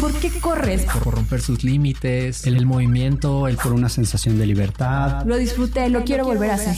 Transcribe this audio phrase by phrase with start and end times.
[0.00, 0.86] ¿Por qué corres?
[1.04, 5.22] Por romper sus límites, el, el movimiento, el por una sensación de libertad.
[5.26, 6.74] Lo disfruté, lo quiero volver a hacer.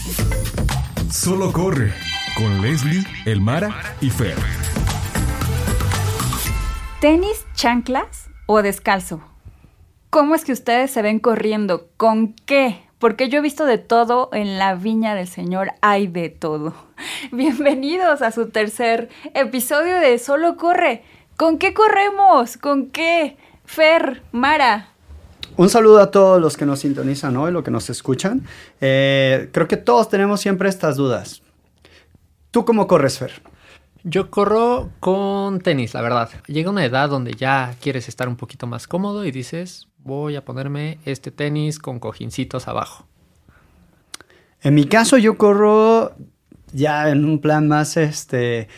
[1.13, 1.93] Solo corre
[2.37, 4.35] con Leslie, Elmara y Fer.
[7.01, 9.23] ¿Tenis, chanclas o descalzo?
[10.11, 11.89] ¿Cómo es que ustedes se ven corriendo?
[11.97, 12.83] ¿Con qué?
[12.99, 16.75] Porque yo he visto de todo en la viña del Señor, hay de todo.
[17.33, 21.05] Bienvenidos a su tercer episodio de Solo Corre.
[21.45, 22.57] ¿Con qué corremos?
[22.57, 23.37] ¿Con qué?
[23.67, 24.89] Fer, Mara.
[25.59, 28.47] Un saludo a todos los que nos sintonizan hoy, los que nos escuchan.
[28.81, 31.43] Eh, creo que todos tenemos siempre estas dudas.
[32.51, 33.43] ¿Tú cómo corres, Fer?
[34.05, 36.31] Yo corro con tenis, la verdad.
[36.47, 40.47] Llega una edad donde ya quieres estar un poquito más cómodo y dices, voy a
[40.47, 43.07] ponerme este tenis con cojincitos abajo.
[44.63, 46.15] En mi caso yo corro
[46.73, 48.69] ya en un plan más este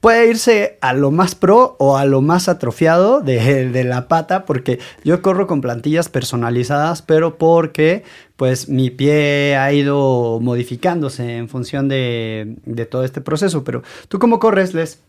[0.00, 4.78] puede irse a lo más pro o a lo más atrofiado de, la pata, porque
[5.04, 8.04] yo corro con plantillas personalizadas, pero porque
[8.36, 13.64] pues mi pie ha ido modificándose en función de, de todo este proceso.
[13.64, 15.02] Pero tú cómo corres, Les?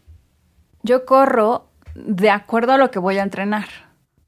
[0.82, 3.68] Yo corro de acuerdo a lo que voy a entrenar,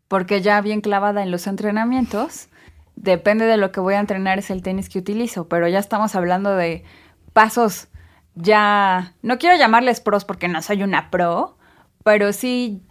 [0.07, 2.49] porque ya bien clavada en los entrenamientos,
[2.95, 6.15] depende de lo que voy a entrenar es el tenis que utilizo, pero ya estamos
[6.15, 6.83] hablando de
[7.33, 7.87] pasos
[8.35, 11.57] ya, no quiero llamarles pros porque no soy una pro,
[12.03, 12.81] pero sí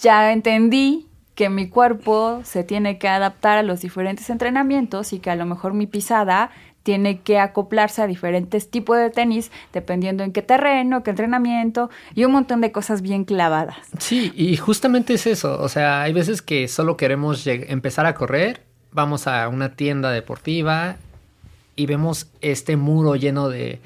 [0.00, 5.30] ya entendí que mi cuerpo se tiene que adaptar a los diferentes entrenamientos y que
[5.30, 6.50] a lo mejor mi pisada
[6.82, 12.24] tiene que acoplarse a diferentes tipos de tenis dependiendo en qué terreno, qué entrenamiento y
[12.24, 13.76] un montón de cosas bien clavadas.
[13.98, 18.62] Sí, y justamente es eso, o sea, hay veces que solo queremos empezar a correr,
[18.92, 20.96] vamos a una tienda deportiva
[21.74, 23.80] y vemos este muro lleno de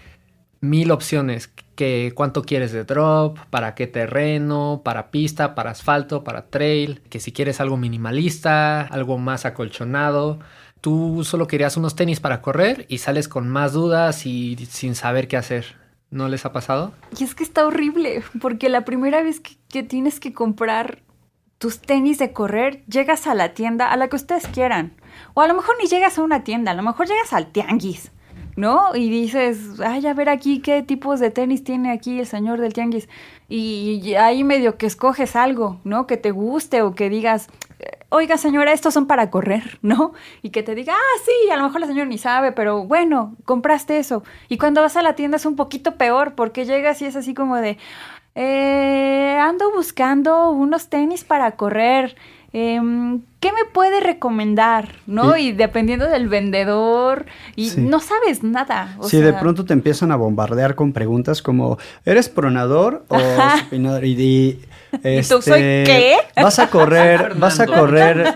[0.60, 1.50] mil opciones.
[1.74, 7.20] Que cuánto quieres de drop, para qué terreno, para pista, para asfalto, para trail, que
[7.20, 10.40] si quieres algo minimalista, algo más acolchonado.
[10.82, 15.28] Tú solo querías unos tenis para correr y sales con más dudas y sin saber
[15.28, 15.76] qué hacer.
[16.10, 16.92] ¿No les ha pasado?
[17.18, 21.02] Y es que está horrible, porque la primera vez que, que tienes que comprar
[21.58, 24.94] tus tenis de correr, llegas a la tienda, a la que ustedes quieran.
[25.34, 28.10] O a lo mejor ni llegas a una tienda, a lo mejor llegas al tianguis
[28.60, 28.94] ¿no?
[28.94, 32.74] Y dices, ay, a ver aquí qué tipos de tenis tiene aquí el señor del
[32.74, 33.08] tianguis.
[33.48, 36.06] Y ahí medio que escoges algo, ¿no?
[36.06, 37.48] Que te guste o que digas,
[38.10, 40.12] oiga señora, estos son para correr, ¿no?
[40.42, 43.34] Y que te diga, ah, sí, a lo mejor la señora ni sabe, pero bueno,
[43.44, 44.22] compraste eso.
[44.50, 47.32] Y cuando vas a la tienda es un poquito peor porque llegas y es así
[47.32, 47.78] como de,
[48.34, 52.14] eh, ando buscando unos tenis para correr.
[52.52, 54.96] Em, ¿qué me puede recomendar?
[55.06, 55.36] ¿No?
[55.36, 58.96] Y, dependiendo del vendedor, y no sabes nada.
[59.02, 63.18] Si de pronto te empiezan a bombardear con preguntas como, ¿eres pronador o
[63.60, 64.04] supinador?
[64.04, 64.58] Y,
[65.04, 66.16] este, tú soy qué?
[66.34, 68.34] Vas a correr, vas a correr,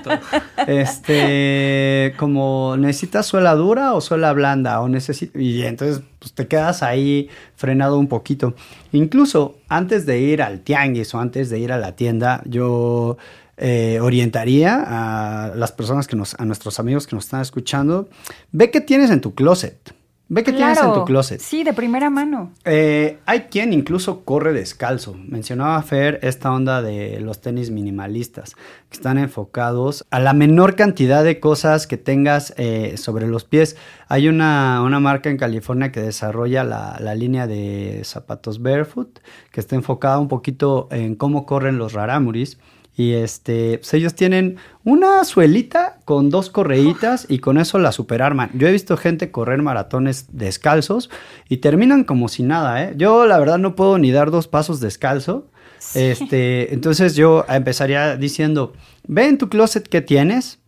[0.68, 4.80] este, como, ¿necesitas suela dura o suela blanda?
[4.80, 8.54] O y entonces pues, te quedas ahí frenado un poquito.
[8.92, 13.16] Incluso antes de ir al tianguis o antes de ir a la tienda, yo
[13.56, 18.08] eh, orientaría a las personas que nos, a nuestros amigos que nos están escuchando,
[18.52, 19.94] ve qué tienes en tu closet.
[20.26, 21.38] Ve qué tienes en tu closet.
[21.38, 22.50] Sí, de primera mano.
[22.64, 25.14] Eh, hay quien incluso corre descalzo.
[25.14, 28.54] Mencionaba Fer esta onda de los tenis minimalistas,
[28.88, 33.76] que están enfocados a la menor cantidad de cosas que tengas eh, sobre los pies.
[34.08, 39.18] Hay una, marca en California que desarrolla la, la, línea de zapatos barefoot,
[39.52, 42.56] que está enfocada un poquito en cómo corren los raramuris.
[42.96, 48.50] Y este, pues ellos tienen una suelita con dos correitas y con eso la superarman.
[48.54, 51.10] Yo he visto gente correr maratones descalzos
[51.48, 52.94] y terminan como si nada, ¿eh?
[52.96, 55.48] Yo la verdad no puedo ni dar dos pasos descalzo.
[55.94, 58.72] Este, entonces yo empezaría diciendo,
[59.06, 60.60] ve en tu closet qué tienes,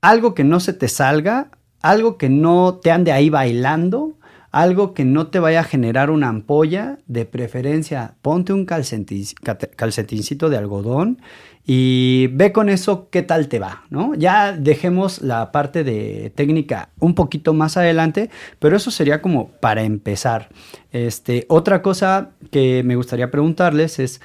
[0.00, 4.16] algo que no se te salga, algo que no te ande ahí bailando,
[4.54, 10.56] algo que no te vaya a generar una ampolla, de preferencia ponte un calcetincito de
[10.56, 11.20] algodón
[11.66, 14.14] y ve con eso qué tal te va, ¿no?
[14.14, 19.82] Ya dejemos la parte de técnica un poquito más adelante, pero eso sería como para
[19.82, 20.50] empezar.
[20.92, 24.20] Este, otra cosa que me gustaría preguntarles es,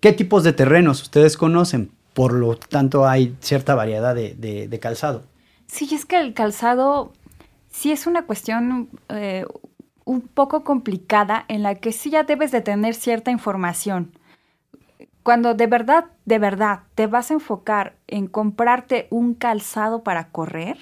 [0.00, 1.90] ¿qué tipos de terrenos ustedes conocen?
[2.14, 5.24] Por lo tanto, hay cierta variedad de, calzado.
[5.66, 7.12] Sí, es que el calzado
[7.70, 9.44] sí es una cuestión eh,
[10.04, 14.12] un poco complicada en la que sí ya debes de tener cierta información
[15.24, 20.78] cuando de verdad, de verdad te vas a enfocar en comprarte un calzado para correr,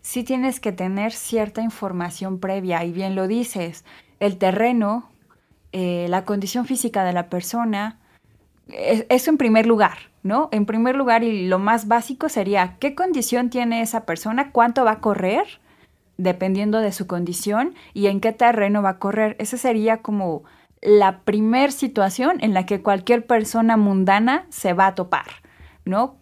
[0.00, 2.84] sí tienes que tener cierta información previa.
[2.84, 3.84] Y bien lo dices,
[4.20, 5.10] el terreno,
[5.72, 7.98] eh, la condición física de la persona,
[8.68, 10.48] es- Eso en primer lugar, ¿no?
[10.52, 14.92] En primer lugar y lo más básico sería qué condición tiene esa persona, cuánto va
[14.92, 15.44] a correr,
[16.16, 19.36] dependiendo de su condición y en qué terreno va a correr.
[19.38, 20.44] Esa sería como
[20.84, 25.26] la primer situación en la que cualquier persona mundana se va a topar,
[25.84, 26.16] ¿no?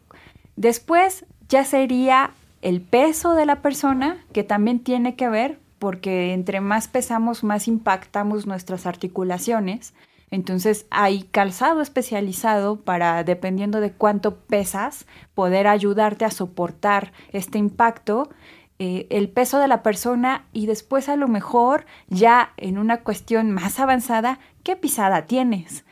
[0.56, 2.30] Después ya sería
[2.62, 7.66] el peso de la persona, que también tiene que ver, porque entre más pesamos, más
[7.66, 9.94] impactamos nuestras articulaciones.
[10.30, 18.30] Entonces hay calzado especializado para, dependiendo de cuánto pesas, poder ayudarte a soportar este impacto,
[18.78, 23.50] eh, el peso de la persona y después a lo mejor ya en una cuestión
[23.50, 25.84] más avanzada, ¿qué pisada tienes?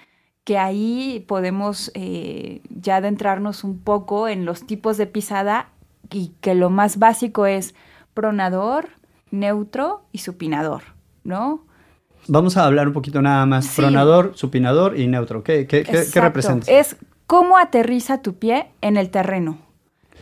[0.45, 5.69] que ahí podemos eh, ya adentrarnos un poco en los tipos de pisada
[6.11, 7.75] y que lo más básico es
[8.15, 8.89] pronador,
[9.31, 10.83] neutro y supinador,
[11.25, 11.65] ¿no?
[12.27, 13.67] Vamos a hablar un poquito nada más.
[13.67, 13.81] Sí.
[13.81, 15.45] Pronador, supinador y neutro.
[15.45, 16.71] ¿Qué, qué, qué- representa?
[16.73, 16.97] Es
[17.27, 19.59] cómo aterriza tu pie en el terreno.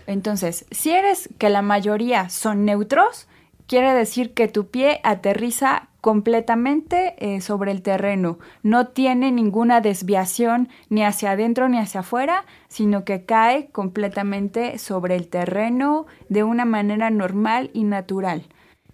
[0.07, 3.29] Entonces, si eres que la mayoría son neutros,
[3.67, 8.39] quiere decir que tu pie aterriza completamente eh, sobre el terreno.
[8.63, 15.17] No tiene ninguna desviación ni hacia adentro ni hacia afuera, sino que cae completamente sobre
[15.17, 18.47] el terreno de una manera normal y natural.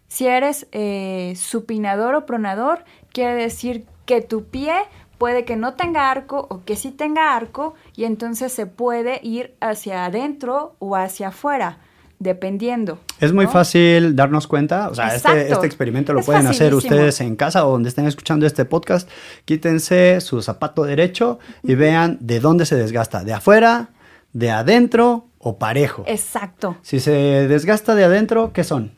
[0.09, 4.75] Si eres eh, supinador o pronador, quiere decir que tu pie
[5.19, 9.57] puede que no tenga arco o que sí tenga arco y entonces se puede ir
[9.61, 11.79] hacia adentro o hacia afuera,
[12.19, 12.99] dependiendo.
[13.21, 13.51] Es muy ¿no?
[13.51, 17.67] fácil darnos cuenta, o sea, este, este experimento lo Es pueden hacer ustedes en casa
[17.67, 19.09] o donde estén escuchando este podcast.
[19.45, 23.91] Quítense su zapato derecho y vean de dónde se desgasta, de afuera,
[24.33, 26.05] de adentro o parejo.
[26.07, 26.77] Exacto.
[26.83, 27.13] Si se
[27.49, 28.93] desgasta de adentro, ¿qué son?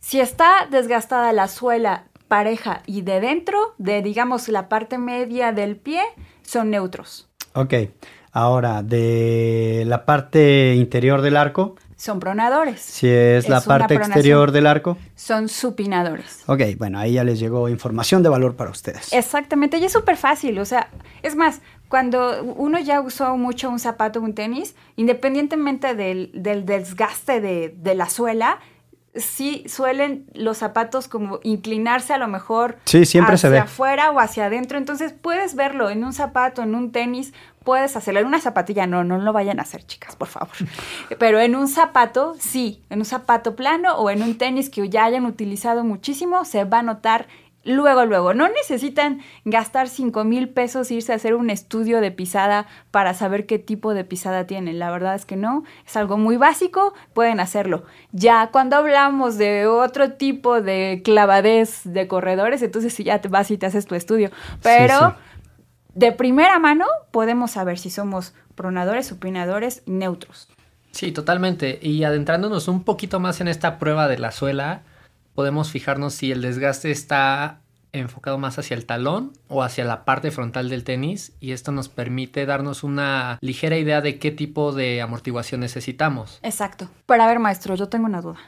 [0.00, 5.76] Si está desgastada la suela pareja y de dentro, de digamos la parte media del
[5.76, 6.00] pie,
[6.42, 7.28] son neutros.
[7.54, 7.74] Ok,
[8.32, 12.80] ahora de la parte interior del arco, Son pronadores.
[12.80, 14.96] si es, la Es parte exterior del arco.
[15.16, 16.42] Son supinadores.
[16.46, 19.12] Ok, bueno, ahí ya les llegó información de valor para ustedes.
[19.12, 20.88] Exactamente, y es súper fácil, o sea,
[21.22, 27.42] es más, cuando uno ya usó mucho un zapato, un tenis, independientemente del, del desgaste
[27.42, 28.60] de, de la suela,
[29.14, 33.58] sí suelen los zapatos como inclinarse a lo mejor Sí, siempre se hacia ve.
[33.64, 38.20] afuera o hacia adentro, entonces puedes verlo en un zapato, en un tenis, puedes hacerlo,
[38.20, 40.54] en una zapatilla no, no lo vayan a hacer chicas, por favor,
[41.18, 45.04] pero en un zapato sí, en un zapato plano o en un tenis que ya
[45.04, 47.26] hayan utilizado muchísimo, se va a notar
[47.62, 52.66] Luego, luego, no necesitan gastar 5 mil pesos, irse a hacer un estudio de pisada
[52.90, 54.78] para saber qué tipo de pisada tienen.
[54.78, 57.84] La verdad es que no, es algo muy básico, pueden hacerlo.
[58.12, 63.50] Ya cuando hablamos de otro tipo de clavadez de corredores, entonces sí ya te vas
[63.50, 64.30] y te haces tu estudio.
[64.62, 65.14] Pero sí.
[65.94, 70.48] De primera mano podemos saber si somos pronadores, supinadores, neutros.
[70.92, 71.78] Sí, totalmente.
[71.82, 74.82] Y adentrándonos un poquito más en esta prueba de la suela,
[75.34, 77.60] podemos fijarnos si el desgaste está
[77.92, 81.88] enfocado más hacia el talón o hacia la parte frontal del tenis y esto nos
[81.88, 86.38] permite darnos una ligera idea de qué tipo de amortiguación necesitamos.
[86.42, 86.88] Exacto.
[87.06, 88.38] Pero a ver, maestro, yo tengo una duda.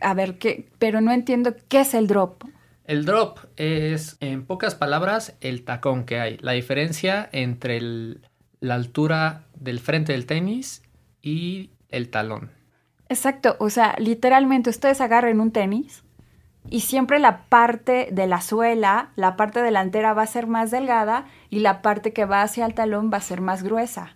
[0.00, 0.68] A ver, ¿qué?
[0.78, 2.44] Pero no entiendo qué es el drop.
[2.84, 6.36] El drop es, en pocas palabras, el tacón que hay.
[6.38, 7.80] La diferencia entre
[8.60, 10.82] la altura del frente del tenis
[11.22, 12.50] y el talón.
[13.08, 16.04] Exacto, o sea, literalmente ustedes agarren un tenis
[16.68, 21.26] y siempre la parte de la suela, la parte delantera va a ser más delgada
[21.50, 24.14] y la parte que va hacia el talón va a ser más gruesa.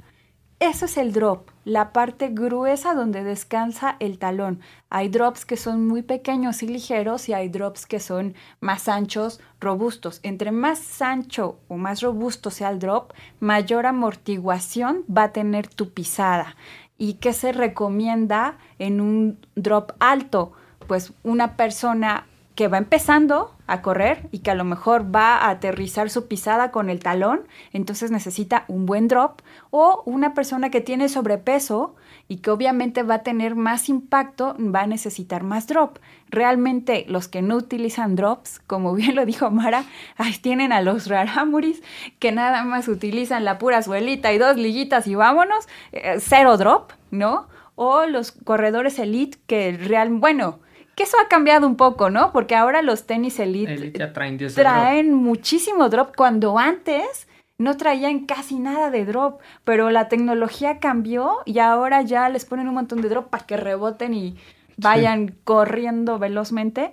[0.61, 4.61] Eso es el drop, la parte gruesa donde descansa el talón.
[4.91, 9.41] Hay drops que son muy pequeños y ligeros y hay drops que son más anchos,
[9.61, 10.19] robustos.
[10.25, 15.91] Entre más ancho o más robusto sea el drop, mayor amortiguación va a tener tu
[15.91, 16.57] pisada.
[16.97, 20.55] ¿Y qué se recomienda en un drop alto?
[20.89, 22.27] Pues una persona
[22.59, 26.73] que va empezando a correr y que a lo mejor va a aterrizar su pisada
[26.73, 31.95] con el talón, entonces necesita un buen drop, o una persona que tiene sobrepeso
[32.27, 35.99] y que obviamente va a tener más impacto, va a necesitar más drop.
[36.31, 39.85] Realmente los que no utilizan drops, como bien lo dijo Mara,
[40.17, 41.81] ahí tienen a los raramuris
[42.19, 46.91] que nada más utilizan la pura suelita y dos liguitas y vámonos, eh, cero drop,
[47.13, 47.47] ¿no?
[47.77, 50.59] O los corredores elite que real, bueno,
[50.99, 52.33] que eso ha cambiado un poco, ¿no?
[52.33, 54.73] Porque ahora los tenis elite, Elite ya traen 10 de drop.
[54.73, 61.37] traen muchísimo drop cuando antes no traían casi nada de drop, pero la tecnología cambió
[61.45, 64.39] y ahora ya les ponen un montón de drop para que reboten y
[64.77, 66.93] vayan corriendo velozmente.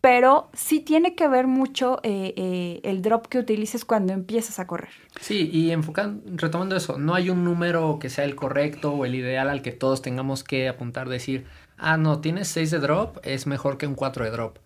[0.00, 4.66] pero sí tiene que ver mucho eh, eh, el drop que utilices cuando empiezas a
[4.66, 4.90] correr.
[5.18, 9.14] Sí, y enfocando, retomando eso, no hay un número que sea el correcto o el
[9.14, 11.46] ideal al que todos tengamos que apuntar, decir,
[11.84, 14.58] ah, no, tienes 6 de drop, es mejor que un 4 de drop.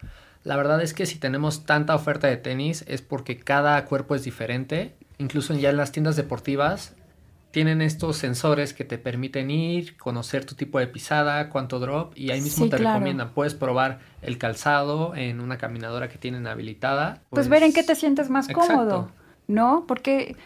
[0.45, 4.25] La verdad es que si tenemos tanta oferta de tenis es porque cada cuerpo es
[4.25, 4.95] diferente.
[5.19, 6.95] Incluso ya en las tiendas deportivas
[7.51, 12.31] tienen estos sensores que te permiten ir, conocer tu tipo de pisada, cuánto drop y
[12.31, 12.95] ahí mismo Sí, te claro.
[12.95, 13.31] recomiendan.
[13.31, 17.23] Puedes probar el calzado en una caminadora que tienen habilitada.
[17.31, 18.73] Pues, ver en qué te sientes más Exacto.
[18.73, 19.11] cómodo,
[19.49, 19.85] ¿no?
[19.89, 20.37] Porque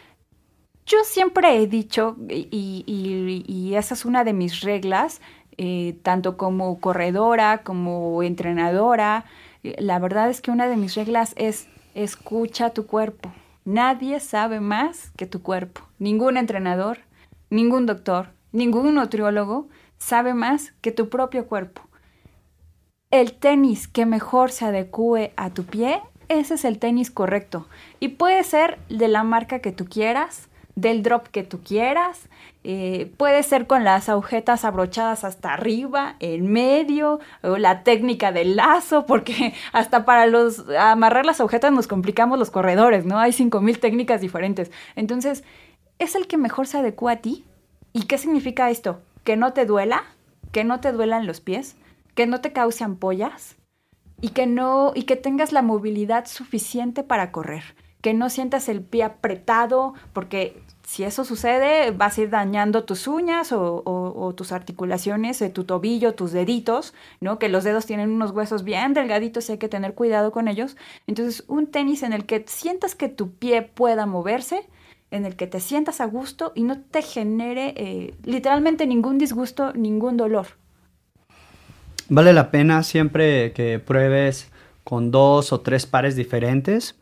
[0.85, 5.21] yo siempre he dicho, y, y- y esa es una de mis reglas,
[5.57, 9.25] eh, tanto como corredora, como entrenadora,
[9.63, 13.31] eh, la verdad es que una de mis reglas es escucha tu cuerpo.
[13.65, 15.81] Nadie sabe más que tu cuerpo.
[15.99, 16.99] Ningún entrenador,
[17.49, 21.83] ningún doctor, ningún nutriólogo sabe más que tu propio cuerpo
[23.13, 27.67] el tenis que mejor se adecue a tu pie, ese es el tenis correcto.
[27.99, 32.29] Y puede ser de la marca que tú quieras, del drop que tú quieras,
[32.63, 38.55] eh, puede ser con las agujetas abrochadas hasta arriba, en medio, o la técnica del
[38.55, 43.19] lazo, porque hasta para los amarrar las agujetas nos complicamos los corredores, ¿no?
[43.19, 44.71] Hay 5000 técnicas diferentes.
[44.95, 45.43] Entonces,
[45.99, 47.45] es el que mejor se adecua a ti.
[47.91, 49.01] ¿Y qué significa esto?
[49.23, 50.03] Que no te duela,
[50.51, 51.75] que no te duelan los pies,
[52.15, 53.55] que no te cause ampollas
[54.21, 58.81] y que no y que tengas la movilidad suficiente para correr, que no sientas el
[58.81, 65.41] pie apretado, porque si eso sucede vas a ir dañando tus uñas o, tus articulaciones,
[65.41, 67.39] eh, tu tobillo, tus deditos, ¿no?
[67.39, 70.75] Que los dedos tienen unos huesos bien delgaditos y hay que tener cuidado con ellos.
[71.07, 74.67] Entonces, un tenis en el que sientas que tu pie pueda moverse,
[75.09, 79.71] en el que te sientas a gusto y no te genere eh, literalmente ningún disgusto,
[79.71, 80.47] ningún dolor.
[82.09, 84.51] Vale la pena siempre que pruebes
[84.83, 86.97] con dos o tres pares diferentes.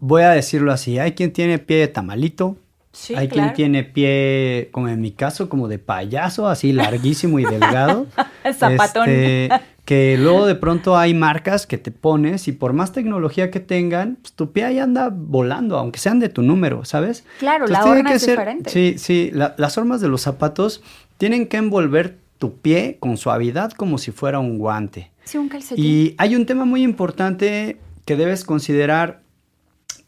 [0.00, 2.56] Voy a decirlo así, hay quien tiene pie de tamalito,
[2.92, 3.52] Sí, hay claro.
[3.54, 8.06] quien tiene pie, como en mi caso, como de payaso, así larguísimo y delgado.
[8.58, 9.08] Zapatón.
[9.08, 9.50] Este,
[9.84, 14.16] que luego de pronto hay marcas que te pones y por más tecnología que tengan,
[14.20, 17.24] pues tu pie ahí anda volando, aunque sean de tu número, ¿sabes?
[17.38, 18.70] Claro, Entonces la horma que es ser- diferente.
[18.70, 20.82] Sí, sí, la- las hormas de los zapatos
[21.18, 25.10] tienen que envolver tu pie con suavidad como si fuera un guante.
[25.24, 25.84] Sí, un calcetín.
[25.84, 29.20] Y hay un tema muy importante que debes considerar,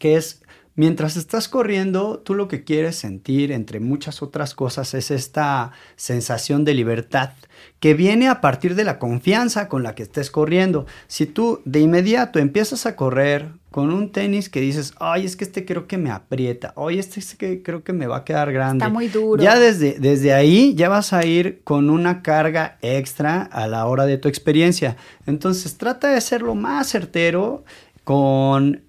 [0.01, 0.41] que es,
[0.73, 6.65] mientras estás corriendo, tú lo que quieres sentir, entre muchas otras cosas, es esta sensación
[6.65, 7.33] de libertad
[7.79, 10.87] que viene a partir de la confianza con la que estés corriendo.
[11.07, 15.43] Si tú de inmediato empiezas a correr con un tenis que dices, ay, es que
[15.43, 18.51] este creo que me aprieta, ay, este, es que creo que me va a quedar
[18.51, 18.83] grande.
[18.83, 19.41] Está muy duro.
[19.41, 24.07] Ya desde, desde ahí ya vas a ir con una carga extra a la hora
[24.07, 24.97] de tu experiencia.
[25.27, 27.63] Entonces trata de ser lo más certero
[28.03, 28.81] con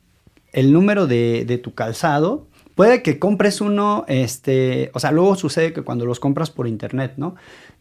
[0.52, 2.46] el número de, de tu calzado.
[2.74, 7.14] Puede que compres uno, este, o sea, luego sucede que cuando los compras por internet,
[7.18, 7.34] ¿no?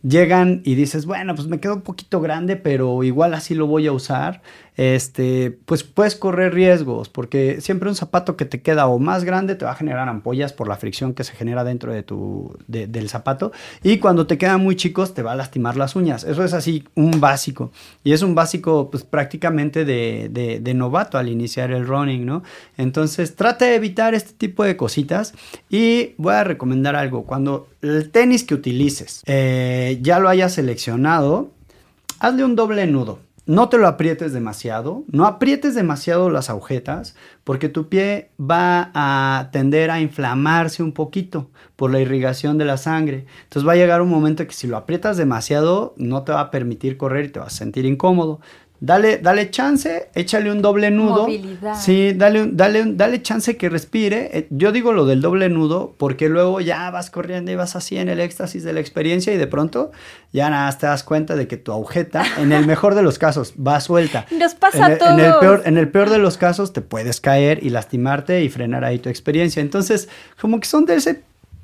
[0.04, 3.88] Llegan y dices, bueno, pues me queda un poquito grande, pero igual así lo voy
[3.88, 4.42] a usar.
[4.78, 9.56] Este, pues puedes correr riesgos, porque siempre un zapato que te queda o más grande
[9.56, 12.88] te va a generar ampollas por la fricción que se genera dentro de tu, de-
[12.88, 13.52] del zapato.
[13.84, 16.24] Y cuando te quedan muy chicos, te va a lastimar las uñas.
[16.24, 17.72] Eso es así un básico.
[18.04, 22.42] Y es un básico, pues prácticamente de novato al iniciar el running, ¿no?
[22.78, 25.34] Entonces, trata de evitar este tipo de cositas.
[25.70, 27.24] Y voy a recomendar algo.
[27.26, 31.52] Cuando el tenis que utilices eh, ya lo hayas seleccionado,
[32.20, 33.20] hazle un doble nudo.
[33.48, 39.50] No te lo aprietes demasiado, no aprietes demasiado las agujetas, porque tu pie va a
[39.52, 43.26] tender a inflamarse un poquito por la irrigación de la sangre.
[43.44, 46.52] Entonces va a llegar un momento que si lo aprietas demasiado, no te va a
[46.52, 48.42] permitir correr y te vas a sentir incómodo.
[48.84, 51.22] Dale, dale chance, échale un doble nudo.
[51.28, 51.76] Movilidad.
[51.80, 54.32] Sí, dale, un- dale, dale chance que respire.
[54.36, 57.98] Eh, Yo digo lo del doble nudo porque luego ya vas corriendo y vas así
[57.98, 59.92] en el éxtasis de la experiencia y de pronto
[60.34, 63.54] ya nada te das cuenta de que tu agujeta, en el mejor de los casos,
[63.56, 64.26] va suelta.
[64.32, 65.40] Nos pasa en el, en el todos.
[65.42, 68.98] peor, en el peor de los casos te puedes caer y lastimarte y frenar ahí
[68.98, 69.62] tu experiencia.
[69.62, 70.10] Entonces,
[70.42, 71.22] como que son de ese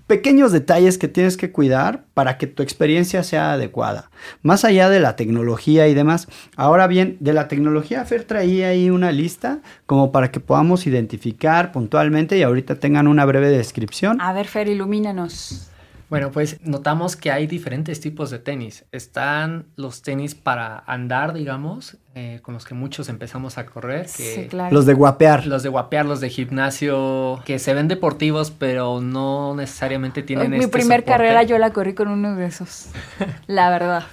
[0.08, 4.10] pequeños detalles que tienes que cuidar para que tu experiencia sea adecuada.
[4.42, 6.28] Más allá de la tecnología y demás.
[6.56, 11.72] Ahora bien, de la tecnología, Fer traía ahí una lista como para que podamos identificar
[11.72, 14.20] puntualmente y ahorita tengan una breve descripción.
[14.22, 15.70] A ver, Fer, ilumínanos.
[16.10, 18.86] Bueno, pues notamos que hay diferentes tipos de tenis.
[18.94, 24.04] Están los tenis para andar, digamos, eh, con los que muchos empezamos a correr.
[24.06, 24.74] Que Sí, claro.
[24.74, 25.46] Los de guapear.
[25.48, 30.58] Los de guapear, los de gimnasio, que se ven deportivos, pero no necesariamente tienen Mi
[30.60, 31.12] este primer soporte.
[31.12, 32.88] carrera yo la corrí con uno de esos.
[33.48, 34.04] La verdad.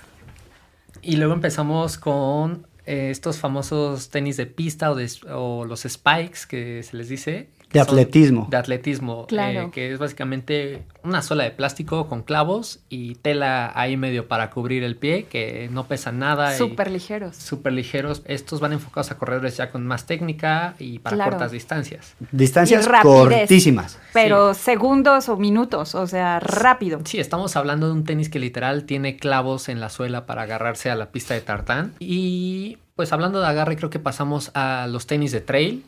[1.00, 6.40] Y luego empezamos con eh, estos famosos tenis de pista o, de- o los spikes
[6.48, 7.50] que se les dice.
[7.74, 8.46] De atletismo.
[8.50, 9.26] De atletismo.
[9.26, 9.60] Claro.
[9.64, 14.48] eh, que es básicamente una suela de plástico con clavos y tela ahí medio para
[14.50, 16.56] cubrir el pie, que no pesan nada.
[16.56, 17.36] Súper ligeros.
[17.36, 18.22] Súper ligeros.
[18.24, 21.32] Estos van enfocados a corredores ya con más técnica y para Claro.
[21.32, 22.14] cortas distancias.
[22.32, 23.40] Distancias rapidez.
[23.40, 23.98] cortísimas.
[24.12, 27.00] Pero segundos o minutos, o sea, rápido.
[27.04, 30.90] Sí, estamos hablando de un tenis que literal tiene clavos en la suela para agarrarse
[30.90, 31.92] a la pista de tartán.
[31.98, 35.84] Y pues hablando de agarre, creo que pasamos a los tenis de trail,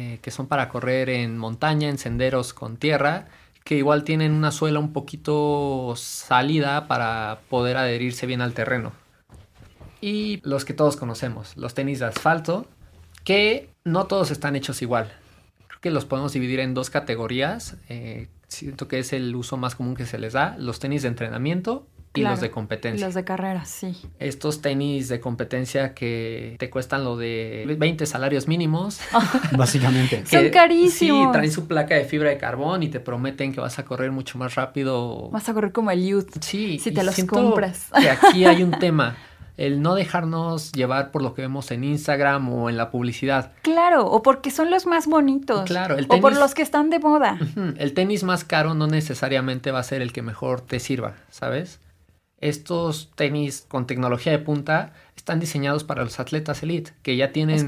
[0.00, 3.26] eh, que son para correr en montaña, en senderos con tierra,
[3.64, 8.92] que igual tienen una suela un poquito salida para poder adherirse bien al terreno.
[10.00, 12.66] Y los que todos conocemos, los tenis de asfalto,
[13.24, 15.12] que no todos están hechos igual.
[15.68, 17.76] Creo que los podemos dividir en dos categorías.
[17.90, 21.08] eh, siento que es el uso más común que se les da, los tenis de
[21.08, 23.06] entrenamiento y Claro, los de Y competencia.
[23.06, 23.96] los de carrera, sí.
[24.18, 29.00] Estos tenis de competencia que te cuestan lo de 20 salarios mínimos.
[29.56, 30.24] Básicamente.
[30.26, 31.26] Son carísimos.
[31.26, 34.10] Sí, traen su placa de fibra de carbón y te prometen que vas a correr
[34.10, 35.30] mucho más rápido.
[35.30, 36.30] Vas a correr como el youth.
[36.40, 37.88] Sí, si te los compras.
[38.00, 39.16] Que aquí hay un tema.
[39.56, 43.52] El no dejarnos llevar por lo que vemos en Instagram o en la publicidad.
[43.60, 45.64] Claro, o porque son los más bonitos.
[45.66, 47.38] Claro, el O por tenis- los que están de moda.
[47.76, 51.78] El tenis más caro no necesariamente va a ser el que mejor te sirva, ¿sabes?
[52.40, 57.66] Estos tenis con tecnología de punta están diseñados para los atletas elite, que ya tienen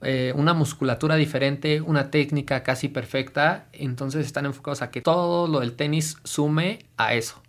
[0.00, 5.60] eh, una musculatura diferente, una técnica casi perfecta, entonces están enfocados a que todo lo
[5.60, 7.42] del tenis sume a eso.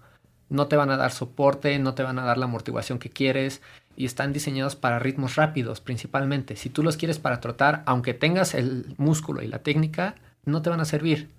[0.49, 3.61] No te van a dar soporte, no te van a dar la amortiguación que quieres
[3.95, 6.57] y están diseñados para ritmos rápidos principalmente.
[6.57, 10.69] Si tú los quieres para trotar, aunque tengas el músculo y la técnica, no te
[10.69, 11.29] van a servir.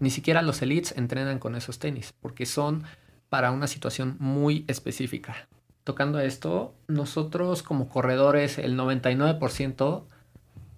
[0.00, 2.82] Ni siquiera los elites entrenan con esos tenis porque son
[3.32, 5.48] para una situación muy específica.
[5.84, 10.02] Tocando esto, nosotros como corredores, el 99%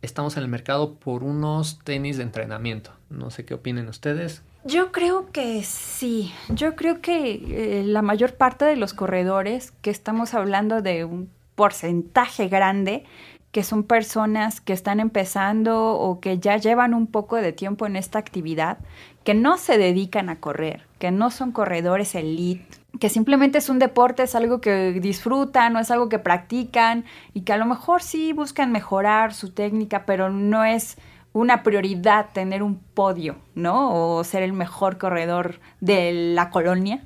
[0.03, 2.93] estamos en el mercado por unos tenis de entrenamiento.
[3.11, 4.45] No sé qué opinen ustedes.
[4.63, 6.33] Yo creo que sí.
[6.49, 11.31] Yo creo que eh, la mayor parte de los corredores, que estamos hablando de un
[11.57, 13.03] porcentaje grande,
[13.51, 17.97] que son personas que están empezando o que ya llevan un poco de tiempo en
[17.97, 18.79] esta actividad,
[19.25, 22.67] que no se dedican a correr, no son corredores elite,
[23.01, 27.43] que simplemente es un deporte, es algo que disfrutan o es algo que practican y
[27.43, 30.97] que a lo mejor sí buscan mejorar su técnica, pero no es
[31.33, 34.17] una prioridad tener un podio, ¿no?
[34.17, 37.05] O ser el mejor corredor de la colonia.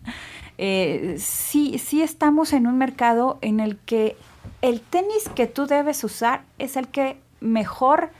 [0.59, 4.17] Eh, sí, sí estamos en un mercado en el que
[4.61, 8.11] el tenis que tú debes usar es el que mejor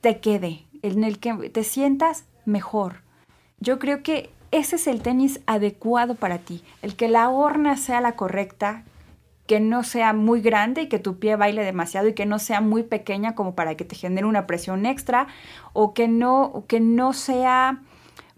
[0.00, 3.02] te quede, en el que te sientas mejor.
[3.60, 8.00] Yo creo que ese es el tenis adecuado para ti, el que la horna sea
[8.00, 8.84] la correcta,
[9.48, 12.60] que no sea muy grande y que tu pie baile demasiado y que no sea
[12.60, 15.26] muy pequeña como para que te genere una presión extra
[15.72, 17.82] o que no, que no sea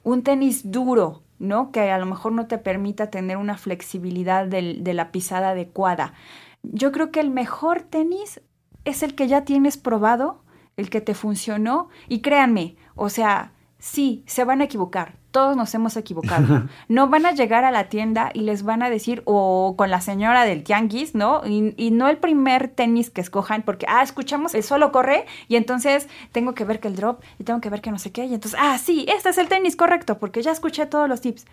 [0.05, 1.71] un tenis duro, ¿no?
[1.71, 6.15] Que a lo mejor no te permita tener una flexibilidad de la pisada adecuada.
[6.63, 8.41] Yo creo que el mejor tenis
[8.87, 10.43] es el que ya tienes probado,
[10.79, 15.19] el que te funcionó y créanme, o sea, sí, se van a equivocar.
[15.37, 16.63] Todos nos hemos equivocado.
[16.89, 20.01] No van a llegar a la tienda y les van a decir, o con la
[20.01, 21.43] señora del tianguis, ¿no?
[21.45, 25.57] Y, y no el primer tenis que escojan, porque, ah, escuchamos, el solo corre, y
[25.57, 28.25] entonces tengo que ver que el drop, y tengo que ver que no sé qué,
[28.25, 31.45] y entonces, ah, sí, este es el tenis correcto, porque ya escuché todos los tips.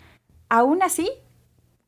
[0.48, 1.10] Aún así,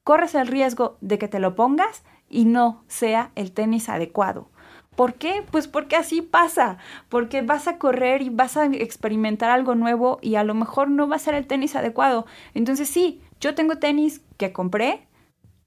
[0.05, 4.51] corres el riesgo de que te lo pongas y no sea el tenis adecuado.
[4.97, 5.45] ¿Por qué?
[5.51, 6.79] Pues porque así pasa,
[7.11, 11.07] porque vas a correr y vas a experimentar algo nuevo y a lo mejor no
[11.07, 12.27] va a ser el tenis adecuado.
[12.55, 15.07] Entonces sí, yo tengo tenis que compré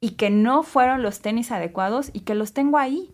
[0.02, 3.14] y que no fueron los tenis adecuados y que los tengo ahí.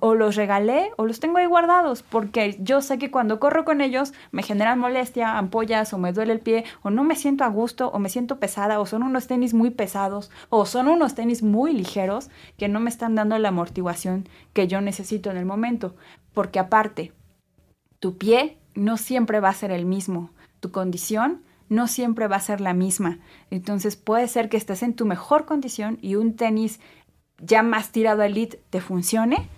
[0.00, 3.80] O los regalé o los tengo ahí guardados porque yo sé que cuando corro con
[3.80, 7.48] ellos me generan molestia, ampollas o me duele el pie o no me siento a
[7.48, 11.42] gusto o me siento pesada o son unos tenis muy pesados o son unos tenis
[11.42, 15.94] muy ligeros que no me están dando la amortiguación que yo necesito en el momento.
[16.34, 17.12] Porque aparte,
[18.00, 22.40] tu pie no siempre va a ser el mismo, tu condición no siempre va a
[22.40, 23.20] ser la misma.
[23.50, 26.80] Entonces puede ser que estés en tu mejor condición y un tenis
[27.38, 29.48] ya más tirado a elite te funcione,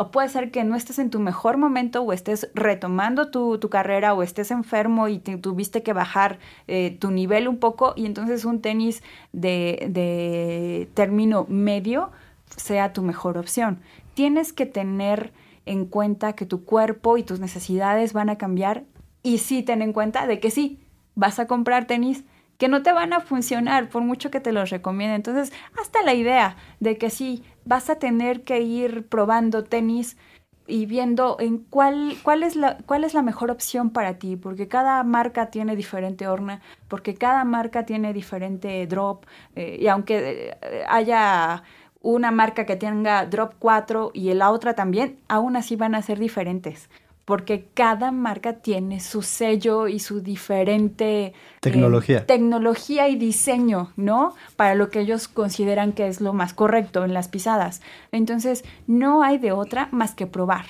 [0.00, 3.68] o puede ser que no estés en tu mejor momento o estés retomando tu, tu
[3.68, 8.06] carrera o estés enfermo y te, tuviste que bajar eh, tu nivel un poco y
[8.06, 9.02] entonces un tenis
[9.34, 12.12] de, de término medio
[12.56, 13.80] sea tu mejor opción.
[14.14, 15.34] Tienes que tener
[15.66, 18.84] en cuenta que tu cuerpo y tus necesidades van a cambiar
[19.22, 20.80] y sí ten en cuenta de que sí,
[21.14, 22.24] vas a comprar tenis
[22.60, 25.16] que no te van a funcionar por mucho que te los recomiende.
[25.16, 30.18] Entonces, hasta la idea de que sí, vas a tener que ir probando tenis
[30.66, 34.68] y viendo en cuál, cuál, es la, cuál es la mejor opción para ti, porque
[34.68, 39.24] cada marca tiene diferente horna, porque cada marca tiene diferente drop,
[39.56, 41.62] eh, y aunque eh, haya
[42.02, 46.18] una marca que tenga drop 4 y la otra también, aún así van a ser
[46.18, 46.90] diferentes
[47.30, 52.26] porque cada marca tiene su sello y su diferente eh, tecnología.
[52.26, 54.34] tecnología y diseño, ¿no?
[54.56, 57.82] Para lo que ellos consideran que es lo más correcto en las pisadas.
[58.10, 60.66] Entonces, no hay de otra más que probar.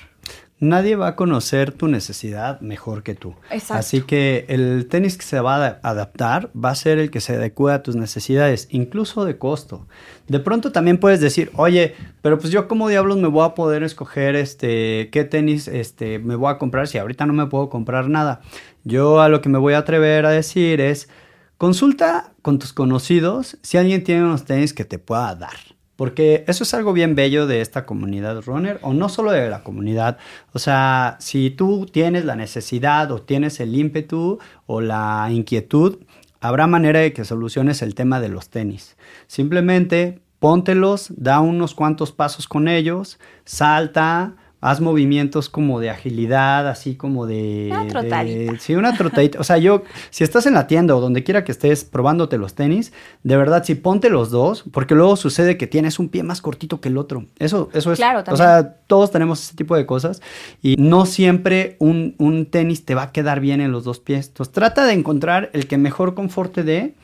[0.60, 3.34] Nadie va a conocer tu necesidad mejor que tú.
[3.50, 3.80] Exacto.
[3.80, 7.36] Así que el tenis que se va a adaptar va a ser el que se
[7.36, 9.86] adecue a tus necesidades, incluso de costo.
[10.28, 13.82] De pronto también puedes decir, oye, pero pues yo como diablos me voy a poder
[13.82, 18.10] escoger este qué tenis este me voy a comprar si ahorita no me puedo comprar
[18.10, 18.42] nada.
[18.84, 21.08] Yo a lo que me voy a atrever a decir es
[21.56, 25.56] consulta con tus conocidos si alguien tiene unos tenis que te pueda dar.
[26.00, 29.62] Porque eso es algo bien bello de esta comunidad runner, o no solo de la
[29.62, 30.16] comunidad.
[30.54, 35.98] O sea, si tú tienes la necesidad o tienes el ímpetu o la inquietud,
[36.40, 38.96] habrá manera de que soluciones el tema de los tenis.
[39.26, 46.94] Simplemente póntelos, da unos cuantos pasos con ellos, salta, haz movimientos como de agilidad, así
[46.94, 47.68] como de...
[47.70, 48.58] Una trotadita.
[48.58, 49.40] sí, una trotadita.
[49.40, 52.54] O sea, yo, si estás en la tienda o donde quiera que estés probándote los
[52.54, 52.92] tenis,
[53.22, 56.80] de verdad, sí, ponte los dos, porque luego sucede que tienes un pie más cortito
[56.80, 57.24] que el otro.
[57.38, 57.98] Eso, eso es...
[57.98, 58.46] Claro, O también.
[58.46, 60.20] sea, todos tenemos ese tipo de cosas
[60.60, 64.28] y no siempre un, un tenis te va a quedar bien en los dos pies.
[64.28, 66.94] Entonces, trata de encontrar el que mejor confort te dé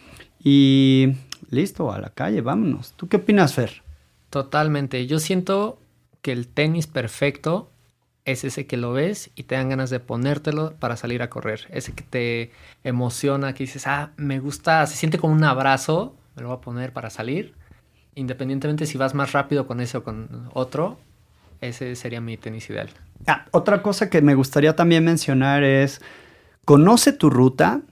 [0.44, 1.14] y
[1.50, 2.92] listo, a la calle, vámonos.
[2.96, 3.82] ¿Tú qué opinas, Fer?
[4.30, 5.06] Totalmente.
[5.06, 5.78] Yo siento
[6.32, 7.70] el tenis perfecto
[8.24, 11.68] es ese que lo ves y te dan ganas de ponértelo para salir a correr.
[11.70, 12.50] Ese que te
[12.82, 16.60] emociona, que dices, ah, me gusta, se siente como un abrazo, me lo voy a
[16.60, 17.54] poner para salir.
[18.16, 20.98] Independientemente si vas más rápido con ese o con otro,
[21.60, 22.90] ese sería mi tenis ideal.
[23.26, 26.00] Ah, otra cosa que me gustaría también mencionar es,
[26.64, 27.82] conoce tu ruta,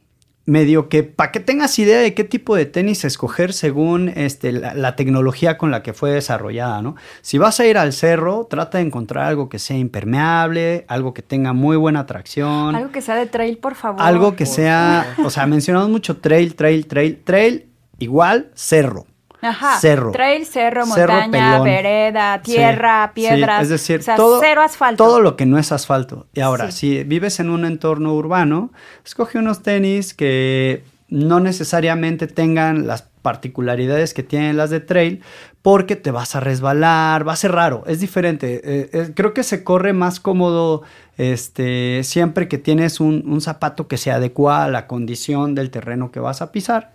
[0.47, 4.75] medio que para que tengas idea de qué tipo de tenis escoger según este, la,
[4.75, 6.97] la, tecnología con la que fue desarrollada, ¿no?
[7.23, 11.23] Si vas a ir al cerro, trata de encontrar algo que sea impermeable, algo que
[11.23, 12.77] tenga muy buena tracción.
[12.77, 14.03] Algo que sea de trail, por favor.
[14.03, 17.67] Algo que Por sea, o sea, mencionamos mucho trail, trail, trail, trail,
[17.99, 19.07] igual cerro.
[19.45, 19.79] Ajá.
[19.79, 20.11] Cerro.
[20.13, 23.63] Trail, cerro, montaña, vereda, tierra, sí, piedras.
[23.63, 25.05] es decir, o sea, todo, cero asfalto.
[25.05, 26.27] todo lo que no es asfalto.
[26.35, 26.99] Y ahora, Sí.
[26.99, 28.73] si vives en un entorno urbano,
[29.05, 35.23] escoge unos tenis que no necesariamente tengan las particularidades que tienen las de trail,
[35.63, 38.61] porque te vas a resbalar, va a ser raro, es diferente.
[38.65, 40.83] Eh, eh, creo que se corre más cómodo
[41.17, 46.11] este, siempre que tienes un, un zapato que se adecua a la condición del terreno
[46.11, 46.93] que vas a pisar.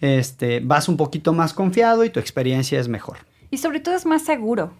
[0.00, 3.18] Este, vas un poquito más confiado y tu experiencia es mejor.
[3.50, 4.72] Y sobre todo es más seguro.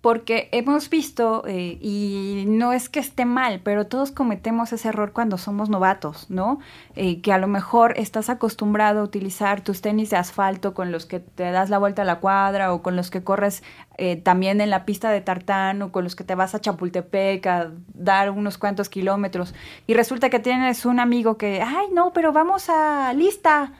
[0.00, 5.12] Porque hemos visto, eh, y no es que esté mal, pero todos cometemos ese error
[5.12, 6.58] cuando somos novatos, ¿no?
[6.96, 11.04] Eh, que a lo mejor estás acostumbrado a utilizar tus tenis de asfalto con los
[11.04, 13.62] que te das la vuelta a la cuadra o con los que corres
[13.98, 17.46] eh, también en la pista de tartán o con los que te vas a Chapultepec
[17.46, 19.54] a dar unos cuantos kilómetros.
[19.86, 23.74] Y resulta que tienes un amigo que, ay, no, pero vamos a lista.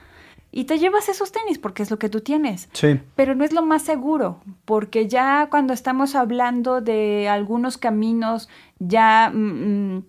[0.53, 3.01] Y te llevas esos tenis porque es lo que tú tienes Sí.
[3.15, 9.31] pero no es lo más seguro, porque ya cuando estamos hablando de algunos caminos ya
[9.33, 10.05] mm, mm,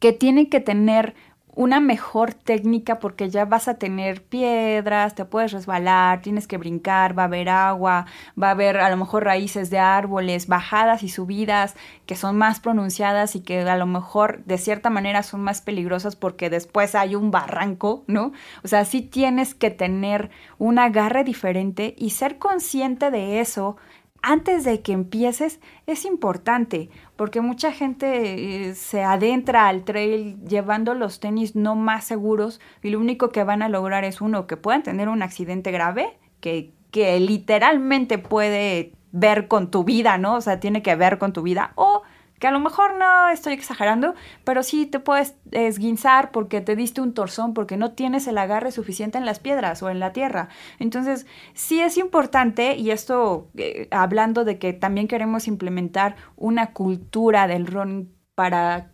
[0.00, 1.14] que tienen que tener
[1.54, 7.18] una mejor técnica porque ya vas a tener piedras, te puedes resbalar, tienes que brincar,
[7.18, 8.06] va a haber agua,
[8.40, 11.74] va a haber a lo mejor raíces de árboles, bajadas y subidas
[12.06, 16.16] que son más pronunciadas y que a lo mejor de cierta manera son más peligrosas
[16.16, 18.32] porque después hay un barranco, ¿no?
[18.62, 23.76] O sea, sí tienes que tener un agarre diferente y ser consciente de eso
[24.22, 30.94] antes de que empieces es importante, porque mucha gente eh, se adentra al trail llevando
[30.94, 34.56] los tenis no más seguros y lo único que van a lograr es uno, que
[34.56, 40.36] puedan tener un accidente grave, que, que literalmente puede ver con tu vida, ¿no?
[40.36, 42.02] O sea, tiene que ver con tu vida, o
[42.40, 47.00] que a lo mejor no estoy exagerando, pero sí te puedes esguinzar porque te diste
[47.00, 50.48] un torzón, porque no tienes el agarre suficiente en las piedras o en la tierra.
[50.78, 57.46] Entonces, sí es importante, y esto eh, hablando de que también queremos implementar una cultura
[57.46, 58.90] del running para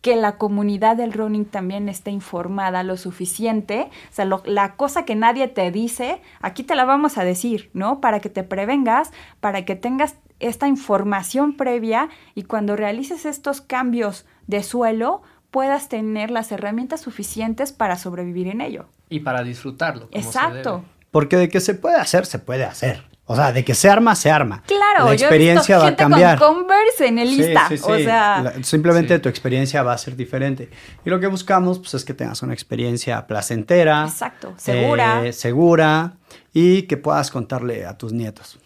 [0.00, 3.90] que la comunidad del running también esté informada lo suficiente.
[4.10, 8.00] O sea, la cosa que nadie te dice, aquí te la vamos a decir, ¿no?
[8.00, 14.24] Para que te prevengas, para que tengas esta información previa y cuando realices estos cambios
[14.46, 18.86] de suelo puedas tener las herramientas suficientes para sobrevivir en ello.
[19.08, 20.08] Y para disfrutarlo.
[20.10, 20.72] como se Exacto.
[20.76, 20.88] debe.
[21.10, 23.02] Porque de que se puede hacer, se puede hacer.
[23.30, 24.62] O sea, de que se arma, se arma.
[24.66, 26.38] Claro, Claro, la yo he visto experiencia va a cambiar.
[26.38, 27.68] con Converse en el Sí, Insta.
[27.68, 27.84] sí, sí.
[27.86, 29.20] O sea, La- simplemente Sí.
[29.22, 30.70] tu experiencia va a ser diferente.
[31.04, 35.26] Y lo que buscamos pues, es que tengas una experiencia placentera, exacto, segura.
[35.26, 36.14] eh, segura
[36.54, 38.58] y que puedas contarle a tus nietos.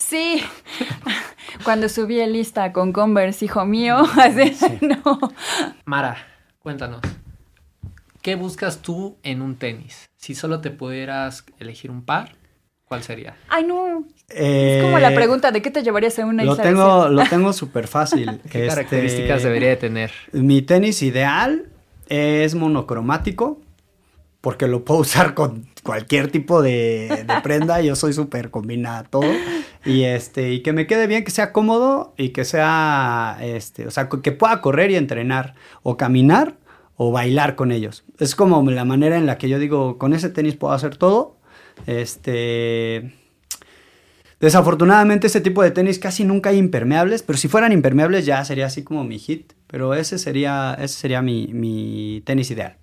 [0.00, 0.42] Sí.
[1.64, 5.18] Cuando subí el Insta con Converse, hijo mío, así, no.
[5.84, 6.16] Mara,
[6.58, 7.00] cuéntanos.
[8.22, 10.08] ¿Qué buscas tú en un tenis?
[10.16, 12.32] Si solo te pudieras elegir un par,
[12.84, 13.36] ¿cuál sería?
[13.48, 14.04] Ay, no.
[14.28, 17.24] Eh, Es como la pregunta de qué te llevarías a una Lo isla tengo, lo
[17.24, 18.40] tengo súper fácil.
[18.50, 20.10] ¿Qué Este, características debería de tener?
[20.32, 21.66] Mi tenis ideal
[22.08, 23.60] es monocromático
[24.40, 27.80] porque lo puedo usar con cualquier tipo de, prenda.
[27.80, 29.30] Yo soy súper combinada todo.
[29.84, 33.90] Y este, y que me quede bien, que sea cómodo y que sea, este, o
[33.90, 36.58] sea, que pueda correr y entrenar o caminar
[36.96, 38.04] o bailar con ellos.
[38.18, 41.38] Es como la manera en la que yo digo, con ese tenis puedo hacer todo.
[41.86, 43.12] Este,
[44.40, 48.66] Desafortunadamente este tipo de tenis casi nunca hay impermeables, pero si fueran impermeables ya sería
[48.66, 52.78] así como mi hit, pero ese sería, ese sería mi, mi tenis ideal.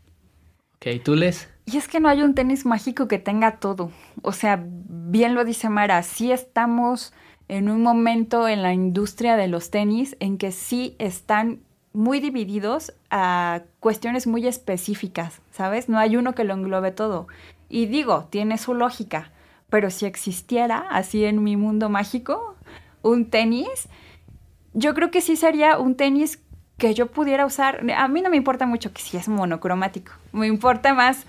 [0.76, 1.50] Ok, ¿tú les?
[1.70, 3.92] Y es que no hay un tenis mágico que tenga todo.
[4.22, 7.14] O sea, bien lo dice Mara, sí estamos
[7.50, 11.60] en un momento en la industria de los tenis en que sí están
[11.92, 15.90] muy divididos a cuestiones muy específicas, ¿sabes?
[15.90, 17.28] No hay uno que lo englobe todo.
[17.68, 19.32] Y digo, tiene su lógica,
[19.70, 22.56] pero si existiera así en mi mundo mágico
[23.02, 23.90] un tenis,
[24.74, 26.40] yo creo que sí sería un tenis
[26.78, 27.84] que yo pudiera usar.
[27.96, 31.26] A mí no me importa mucho que si es monocromático, me importa más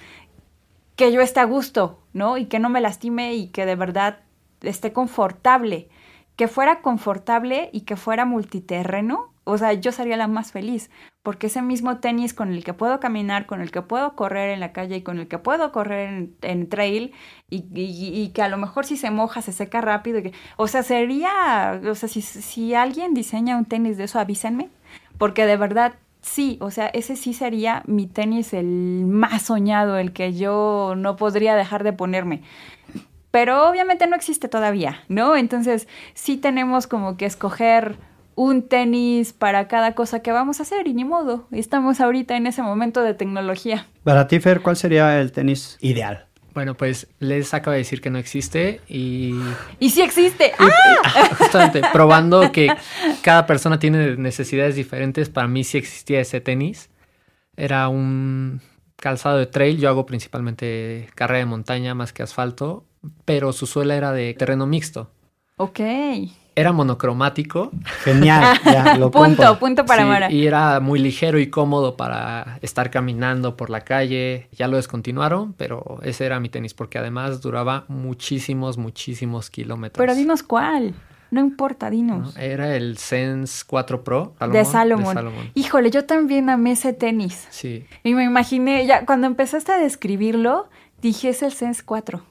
[0.98, 2.38] que yo esté a gusto, ¿no?
[2.38, 4.18] Y que no me lastime y que de verdad
[4.62, 5.88] esté confortable.
[6.34, 10.90] Que fuera confortable y que fuera multiterreno, o sea, yo sería la más feliz,
[11.22, 14.58] porque ese mismo tenis con el que puedo caminar, con el que puedo correr en
[14.61, 17.12] la calle y con el que puedo correr en, trail
[17.48, 20.82] y que a lo mejor si se moja se seca rápido, y que- o sea,
[20.82, 24.68] sería, o sea, si, si alguien diseña un tenis de eso, avísenme,
[25.16, 25.94] porque de verdad
[26.29, 31.17] sí, o sea, ese sí sería mi tenis el más soñado, el que yo no
[31.17, 32.43] podría dejar de ponerme.
[33.31, 35.37] Pero obviamente no existe todavía, ¿no?
[35.37, 37.97] Entonces sí tenemos como que escoger
[38.35, 41.49] un tenis para cada cosa que vamos a hacer y ni modo.
[41.51, 43.87] Estamos ahorita en ese momento de tecnología.
[44.05, 46.28] Para ti, Fer, ¿cuál sería el tenis ideal?
[46.54, 49.34] Bueno, pues les acaba de decir que no existe y
[49.78, 50.52] Y sí existe.
[50.58, 51.28] ¡Ah!
[51.38, 52.68] justamente probando que
[53.22, 56.90] cada persona tiene necesidades diferentes, para mí sí existía ese tenis.
[57.56, 58.61] Era un
[58.96, 62.84] calzado de trail, yo hago principalmente carrera de montaña más que asfalto,
[63.24, 65.11] pero su suela era de terreno mixto.
[65.56, 65.80] Ok.
[66.59, 67.71] Era monocromático
[68.03, 69.59] Genial, ya lo punto, compro.
[69.59, 70.31] punto para sí, Mara.
[70.33, 74.49] y era muy ligero y cómodo para estar caminando por la calle.
[74.53, 79.99] Ya lo descontinuaron, pero ese era mi tenis porque además duraba muchísimos, muchísimos kilómetros.
[79.99, 80.94] Pero dinos cuál.
[81.31, 81.97] No importa, ¿no?
[81.97, 82.37] dinos.
[82.38, 85.09] Era el Sense 4 Pro De Salomon.
[85.09, 85.51] de Salomon.
[85.55, 87.47] Híjole, yo también amé ese tenis.
[87.51, 90.68] Sí, Y me imaginé, ya cuando empezaste a describirlo,
[91.03, 92.23] dije es el Sense 4.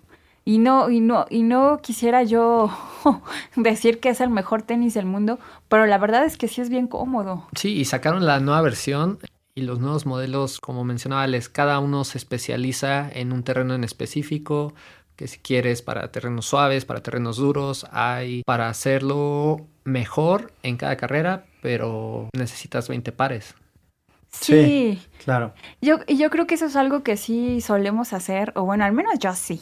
[0.47, 2.71] Y no, y no, y no quisiera yo
[3.57, 6.69] decir que es el mejor tenis del mundo, pero la verdad es que sí es
[6.69, 7.45] bien cómodo.
[7.53, 9.19] sí, y sacaron la nueva versión
[9.55, 13.83] y los nuevos modelos, como mencionaba, les, cada uno se especializa en un terreno en
[13.83, 14.73] específico,
[15.17, 20.95] que si quieres para terrenos suaves, para terrenos duros, hay para hacerlo mejor en cada
[20.95, 23.53] carrera, pero necesitas 20 pares.
[24.31, 24.63] Sí.
[24.63, 25.01] Sí.
[25.25, 25.53] Claro.
[25.81, 28.93] Yo, y yo creo que eso es algo que sí solemos hacer, o bueno, al
[28.93, 29.59] menos yo sí.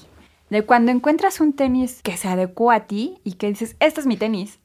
[0.50, 4.08] De cuando encuentras un tenis que se adecua a ti y que dices, este es
[4.08, 4.60] mi tenis.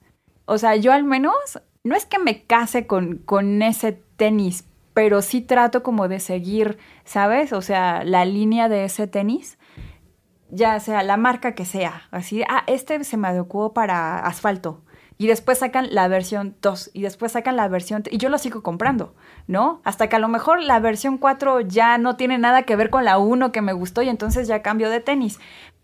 [0.44, 1.34] O sea, yo al menos,
[1.84, 4.64] no es que me case con, con ese tenis,
[4.94, 7.52] pero sí trato como de seguir, ¿sabes?
[7.52, 9.58] O sea, la línea de ese tenis,
[10.50, 12.02] ya sea la marca que sea.
[12.10, 14.82] Así, ah, este se me adecuó para asfalto.
[15.20, 18.02] Y después sacan la versión 2 y después sacan la versión...
[18.10, 19.14] Y yo lo sigo comprando,
[19.46, 19.82] ¿no?
[19.84, 23.04] Hasta que a lo mejor la versión 4 ya no tiene nada que ver con
[23.04, 25.38] la 1 que me gustó y entonces ya cambio de tenis.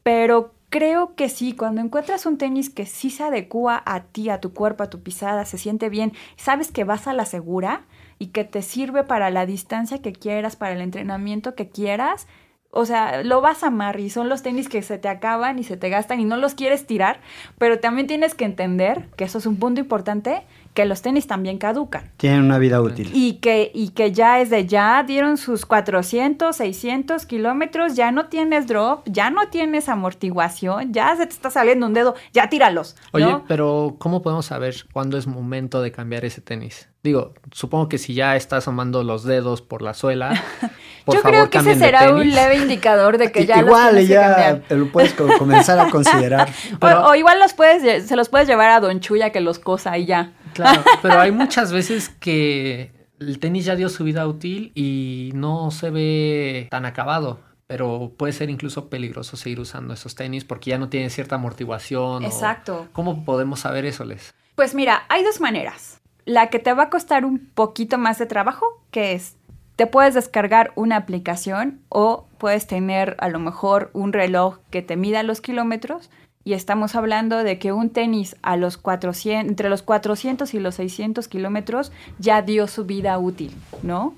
[0.06, 4.40] Pero creo que sí, cuando encuentras un tenis que sí se adecua a ti, a
[4.40, 7.86] tu cuerpo, a tu pisada, se siente bien, sabes que vas a la segura
[8.20, 12.28] y que te sirve para la distancia que quieras, para el entrenamiento que quieras,
[12.76, 15.64] o sea, lo vas a amar y son los tenis que se te acaban y
[15.64, 17.20] se te gastan y no los quieres tirar,
[17.58, 20.42] pero también tienes que entender, que eso es un punto importante,
[20.74, 22.10] que los tenis también caducan.
[22.18, 23.10] Tienen una vida útil.
[23.14, 28.26] Y que, y que ya es de ya dieron sus 400, 600 kilómetros, ya no
[28.26, 32.94] tienes drop, ya no tienes amortiguación, ya se te está saliendo un dedo, ya tíralos.
[33.14, 33.26] ¿no?
[33.26, 36.90] Oye, pero ¿cómo podemos saber cuándo es momento de cambiar ese tenis?
[37.02, 40.42] Digo, supongo que si ya estás asomando los dedos por la suela,
[41.06, 44.60] por Yo favor creo que ese será un leve indicador de que ya Igual ya
[44.68, 46.50] lo puedes co- comenzar a considerar.
[46.74, 49.58] O- Pero- o, igual los puedes, se los puedes llevar a Don Chuya que los
[49.58, 50.32] cosa y ya.
[50.52, 55.70] Claro, pero hay muchas veces que el tenis ya dio su vida útil y no
[55.70, 57.40] se ve tan acabado.
[57.68, 62.24] Pero puede ser incluso peligroso seguir usando esos tenis porque ya no tienen cierta amortiguación.
[62.24, 62.86] o- Exacto.
[62.92, 64.34] ¿Cómo podemos saber eso, Les?
[64.54, 66.00] Pues mira, hay dos maneras.
[66.24, 69.36] La que te va a costar un poquito más de trabajo, que es,
[69.76, 74.96] te puedes descargar una aplicación o puedes tener a lo mejor un reloj que te
[74.96, 76.10] mida los kilómetros
[76.44, 80.76] y estamos hablando de que un tenis a los 400, entre los 400 y los
[80.76, 84.14] 600 kilómetros ya dio su vida útil, ¿no?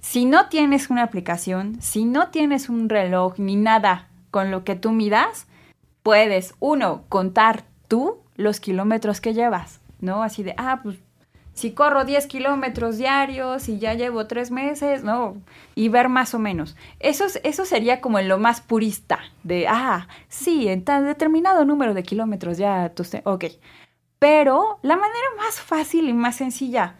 [0.00, 4.74] Si no tienes una aplicación, si no tienes un reloj ni nada con lo que
[4.74, 5.46] tú midas,
[6.02, 10.22] puedes, uno, contar tú los kilómetros que llevas, ¿no?
[10.22, 10.98] Así de, ah, pues
[11.54, 15.36] si corro 10 kilómetros diarios y ya llevo tres meses, ¿no?
[15.74, 16.76] Y ver más o menos.
[17.00, 21.64] Eso, es- eso sería como en lo más purista, de, ah, sí, en tan determinado
[21.64, 23.04] número de kilómetros ya tú...
[23.24, 23.44] Ok.
[24.18, 26.96] Pero la manera más fácil y más sencilla,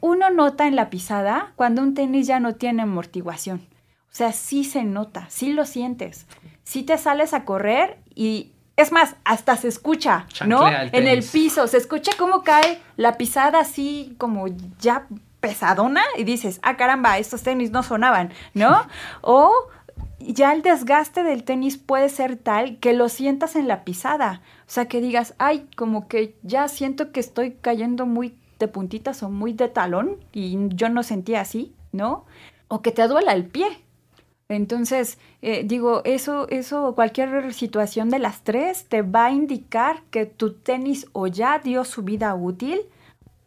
[0.00, 3.66] uno nota en la pisada cuando un tenis ya no tiene amortiguación.
[4.10, 6.26] O sea, sí se nota, sí lo sientes.
[6.62, 10.66] Sí te sales a correr y es más, hasta se escucha, ¿no?
[10.68, 14.46] El en el piso, se escucha cómo cae la pisada así como
[14.80, 15.06] ya
[15.40, 18.86] pesadona y dices, ah, caramba, estos tenis no sonaban, ¿no?
[19.20, 19.52] o
[20.18, 24.40] ya el desgaste del tenis puede ser tal que lo sientas en la pisada.
[24.66, 29.22] O sea, que digas, ay, como que ya siento que estoy cayendo muy de puntitas
[29.22, 32.24] o muy de talón y yo no sentía así, ¿no?
[32.68, 33.83] O que te duela el pie.
[34.48, 40.26] Entonces, eh, digo, eso, eso, cualquier situación de las tres te va a indicar que
[40.26, 42.80] tu tenis o ya dio su vida útil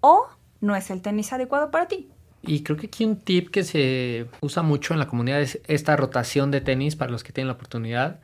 [0.01, 0.27] o
[0.59, 2.09] no es el tenis adecuado para ti.
[2.41, 5.95] Y creo que aquí un tip que se usa mucho en la comunidad es esta
[5.95, 8.19] rotación de tenis para los que tienen la oportunidad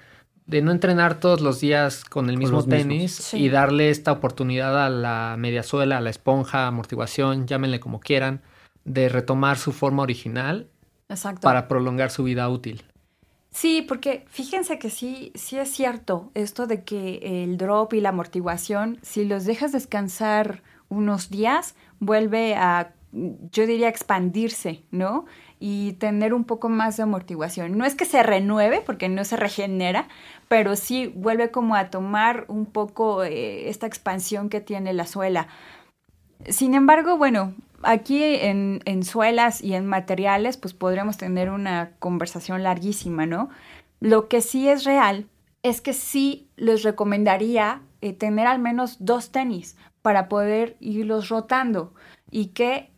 [0.45, 3.37] de no entrenar todos los días con el mismo tenis Sí.
[3.37, 8.41] y darle esta oportunidad a la mediasuela, a la esponja, amortiguación, llámenle como quieran,
[8.83, 10.67] de retomar su forma original
[11.13, 11.41] Exacto.
[11.41, 12.83] para prolongar su vida útil.
[13.53, 18.09] Sí, porque fíjense que sí, sí es cierto esto de que el drop y la
[18.09, 25.25] amortiguación, si los dejas descansar unos días, vuelve a, yo diría, expandirse, ¿no?
[25.59, 27.77] Y tener un poco más de amortiguación.
[27.77, 30.07] No es que se renueve, porque no se regenera,
[30.47, 35.47] pero sí vuelve como a tomar un poco eh, esta expansión que tiene la suela.
[36.49, 42.63] Sin embargo, bueno, aquí en, en suelas y en materiales, pues podríamos tener una conversación
[42.63, 43.49] larguísima, ¿no?
[43.99, 45.27] Lo que sí es real
[45.63, 51.93] es que sí les recomendaría eh, tener al menos dos tenis para poder irlos rotando
[52.29, 52.91] y que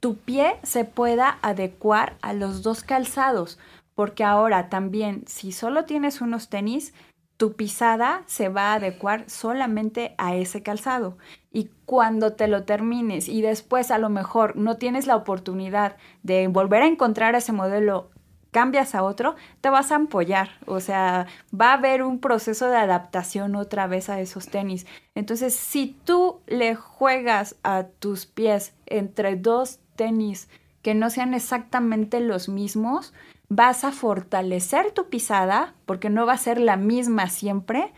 [0.00, 3.58] tu pie se pueda adecuar a los dos calzados,
[3.94, 6.92] porque ahora también si solo tienes unos tenis,
[7.38, 11.16] tu pisada se va a adecuar solamente a ese calzado.
[11.52, 16.48] Y cuando te lo termines y después a lo mejor no tienes la oportunidad de
[16.48, 18.10] volver a encontrar ese modelo,
[18.50, 20.50] cambias a otro, te vas a ampollar.
[20.66, 24.84] O sea, va a haber un proceso de adaptación otra vez a esos tenis.
[25.14, 30.48] Entonces, si tú le juegas a tus pies entre dos tenis
[30.82, 33.14] que no sean exactamente los mismos,
[33.48, 37.92] vas a fortalecer tu pisada porque no va a ser la misma siempre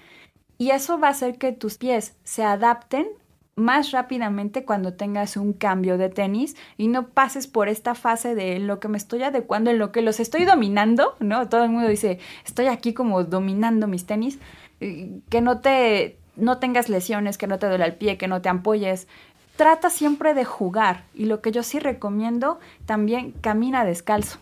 [0.59, 3.09] y eso va a hacer que tus pies se adapten
[3.57, 8.59] más rápidamente cuando tengas un cambio de tenis y no pases por esta fase de
[8.59, 11.49] lo que me estoy adecuando, en lo que los estoy dominando, ¿no?
[11.49, 14.39] Todo el mundo dice, estoy aquí como dominando mis tenis,
[14.79, 18.49] que no te no tengas lesiones, que no te duele el pie, que no te
[18.49, 19.09] ampolles.
[19.57, 24.39] Trata siempre de jugar y lo que yo sí recomiendo también camina descalzo.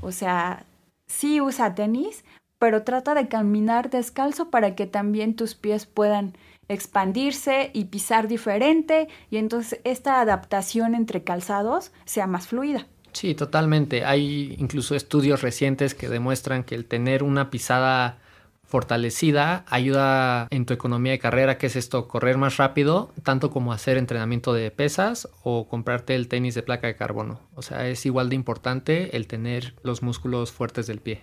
[0.00, 0.64] O sea,
[1.06, 2.24] sí usa tenis,
[2.58, 6.34] pero trata de caminar descalzo para que también tus pies puedan
[6.68, 12.86] expandirse y pisar diferente y entonces esta adaptación entre calzados sea más fluida.
[13.12, 14.04] Sí, totalmente.
[14.04, 18.18] Hay incluso estudios recientes que demuestran que el tener una pisada
[18.68, 23.72] fortalecida ayuda en tu economía de carrera, que es esto, correr más rápido, tanto como
[23.72, 27.40] hacer entrenamiento de pesas o comprarte el tenis de placa de carbono.
[27.54, 31.22] O sea, es igual de importante el tener los músculos fuertes del pie.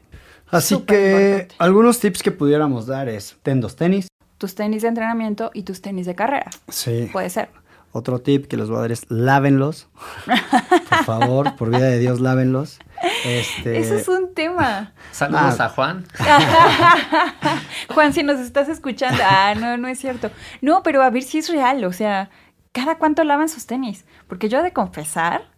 [0.49, 1.55] Así Súper que importante.
[1.59, 4.07] algunos tips que pudiéramos dar es, ten dos tenis.
[4.37, 6.49] Tus tenis de entrenamiento y tus tenis de carrera.
[6.67, 7.09] Sí.
[7.13, 7.49] Puede ser.
[7.91, 9.87] Otro tip que les voy a dar es lávenlos.
[10.89, 12.79] Por favor, por vida de Dios, lávenlos.
[13.25, 14.93] Este, Eso es un tema.
[15.11, 15.65] Saludos Ah.
[15.65, 16.05] a Juan.
[17.93, 19.21] Juan, si nos estás escuchando.
[19.25, 20.31] Ah, no, no es cierto.
[20.61, 21.83] No, pero a ver si es real.
[21.85, 22.29] O sea,
[22.71, 24.05] ¿cada cuánto lavan sus tenis?
[24.27, 25.49] Porque yo he de confesar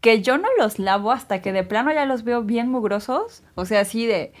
[0.00, 3.42] que yo no los lavo hasta que de plano ya los veo bien mugrosos.
[3.54, 4.32] O sea, así de...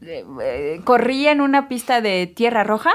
[0.00, 2.90] de- eh, corrí en una pista de tierra roja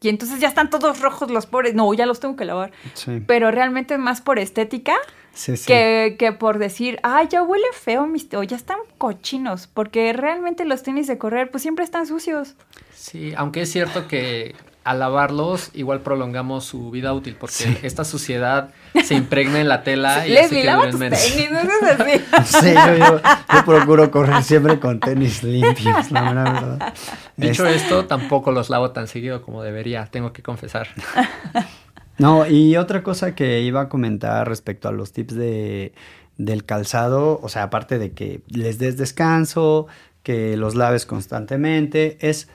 [0.00, 1.74] y entonces ya están todos rojos los pobres.
[1.74, 2.72] No, ya los tengo que lavar.
[2.94, 4.94] Sí, Pero realmente más por estética
[5.34, 5.66] sí, sí.
[5.66, 9.66] que, que por decir, ay, ya huele feo mis o ya están cochinos.
[9.66, 12.54] Porque realmente los tenis de correr pues siempre están sucios.
[12.94, 14.54] Sí, aunque es cierto que
[14.84, 17.78] al lavarlos igual prolongamos su vida útil porque Sí.
[17.84, 18.70] esta suciedad
[19.04, 21.20] se impregna en la tela y Les hace que duren menos.
[21.20, 22.00] tenis, no seas
[22.40, 22.66] así.
[22.66, 23.20] Sí, yo, yo-
[23.54, 26.94] yo procuro correr siempre con tenis limpios, la verdad.
[27.36, 30.88] Dicho Este, esto, tampoco los lavo tan seguido como debería, tengo que confesar.
[32.18, 35.92] No, y otra cosa que iba a comentar respecto a los tips de,
[36.36, 39.86] del calzado, o sea, aparte de que les des descanso,
[40.22, 42.48] que los laves constantemente, es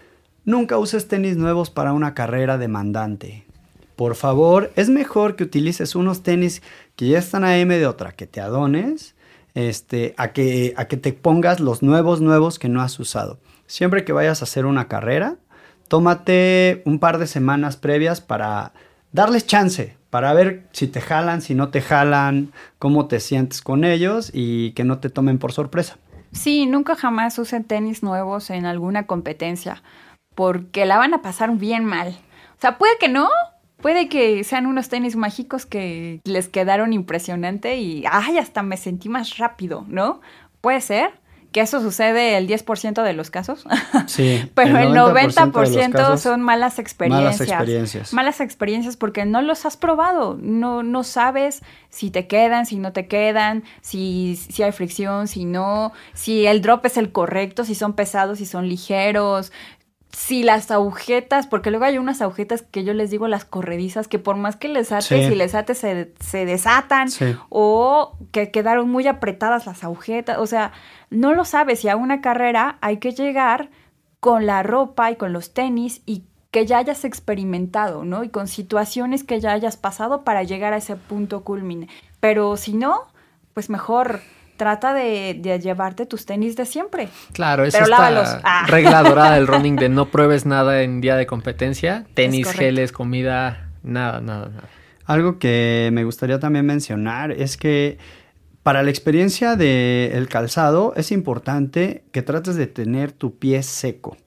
[0.46, 3.46] nunca uses tenis nuevos para una carrera demandante.
[3.96, 6.62] Por favor, es mejor que utilices unos tenis
[6.96, 9.16] que ya están a M de otra, que te adones,
[9.56, 13.40] este, a que, a que te pongas los nuevos nuevos que no has usado.
[13.66, 15.38] Siempre que vayas a hacer una carrera,
[15.88, 18.74] tómate un par de semanas previas para
[19.12, 23.84] darles chance, para ver si te jalan, si no te jalan, cómo te sientes con
[23.84, 25.98] ellos y que no te tomen por sorpresa.
[26.32, 29.82] Sí, nunca jamás usen tenis nuevos en alguna competencia,
[30.36, 32.18] porque la van a pasar bien mal.
[32.58, 33.30] O sea, puede que no,
[33.82, 39.10] puede que sean unos tenis mágicos que les quedaron impresionante y, ay, hasta me sentí
[39.10, 40.22] más rápido, ¿no?
[40.62, 41.12] Puede ser
[41.52, 43.66] que eso sucede el 10% de los casos,
[44.08, 47.40] Sí, pero el 90%, 90% de los casos, son malas experiencias.
[47.40, 48.14] malas experiencias.
[48.14, 52.92] Malas experiencias porque no los has probado, no, no sabes si te quedan, si no
[52.94, 57.76] te quedan, si, si hay fricción, si no, si el drop es el correcto, si
[57.76, 59.52] son pesados, si son ligeros,
[60.12, 64.20] si las agujetas, porque luego hay unas agujetas que yo les digo las corredizas, que
[64.20, 65.16] por más que les ates Sí.
[65.34, 67.36] y les ates se, se desatan, Sí.
[67.50, 70.72] o que quedaron muy apretadas las agujetas, o sea,
[71.10, 73.70] no lo sabes y a una carrera hay que llegar
[74.20, 78.24] con la ropa y con los tenis y que ya hayas experimentado, ¿no?
[78.24, 81.88] Y con situaciones que ya hayas pasado para llegar a ese punto culmine.
[82.20, 83.04] Pero si no,
[83.54, 84.22] pues mejor
[84.58, 87.10] trata de, de llevarte tus tenis de siempre.
[87.32, 88.42] Claro, es esta.
[88.44, 88.66] Ah.
[88.68, 93.70] regla dorada del running de no pruebes nada en día de competencia, tenis, geles, comida,
[93.84, 94.70] nada, nada, nada.
[95.06, 97.98] Algo que me gustaría también mencionar es que
[98.62, 104.18] para la experiencia del calzado es importante que trates de tener tu pie seco.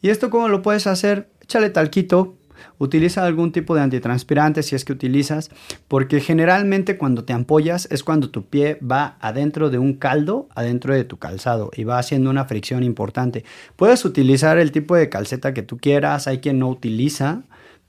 [0.00, 1.28] ¿Y esto cómo lo puedes hacer?
[1.42, 2.37] Échale talquito,
[2.78, 5.50] utiliza algún tipo de antitranspirante si es que utilizas,
[5.88, 10.94] porque generalmente cuando te ampollas es cuando tu pie va adentro de un caldo, adentro
[10.94, 13.44] de tu calzado y va haciendo una fricción importante.
[13.76, 17.42] Puedes utilizar el tipo de calceta que tú quieras, hay quien no utiliza,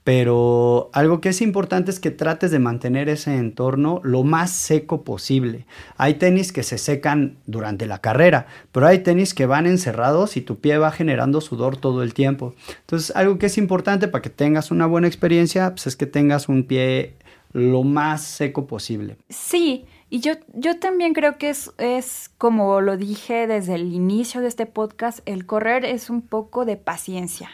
[0.04, 5.04] pero algo que es importante es que trates de mantener ese entorno lo más seco
[5.04, 5.66] posible.
[5.96, 10.40] Hay tenis que se secan durante la carrera, pero hay tenis que van encerrados y
[10.40, 12.54] tu pie va generando sudor todo el tiempo.
[12.80, 16.48] Entonces, algo que es importante para que tengas una buena experiencia, pues es que tengas
[16.48, 17.14] un pie
[17.52, 19.18] lo más seco posible.
[19.28, 24.40] Sí, y yo, yo también creo que es, es, como lo dije desde el inicio
[24.40, 27.50] de este podcast, el correr es un poco de paciencia.